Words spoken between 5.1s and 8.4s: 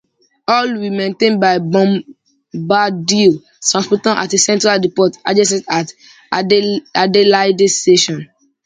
adjacent to Adelaide station.